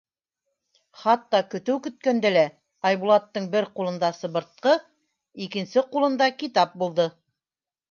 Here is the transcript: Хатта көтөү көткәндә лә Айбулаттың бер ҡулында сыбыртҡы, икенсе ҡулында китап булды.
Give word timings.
Хатта 1.01 1.41
көтөү 1.51 1.75
көткәндә 1.87 2.31
лә 2.37 2.45
Айбулаттың 2.91 3.47
бер 3.53 3.69
ҡулында 3.81 4.11
сыбыртҡы, 4.23 4.75
икенсе 5.47 5.87
ҡулында 5.95 6.33
китап 6.43 6.77
булды. 6.85 7.09